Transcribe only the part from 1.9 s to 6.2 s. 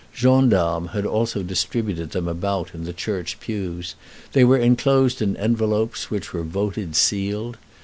them about in the church pews; they were enclosed in envelops,